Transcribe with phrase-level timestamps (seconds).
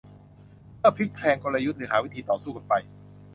[0.79, 2.73] เพื่อพลิกแพลงกลยุทธ์ หรือหาวิธีต่อสู้กันไป